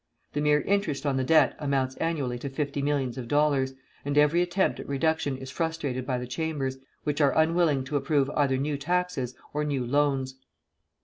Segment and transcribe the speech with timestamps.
[0.33, 4.41] The mere interest on the debt amounts annually to fifty millions of dollars, and every
[4.41, 8.77] attempt at reduction is frustrated by the Chambers, which are unwilling to approve either new
[8.79, 10.37] taxes or new loans.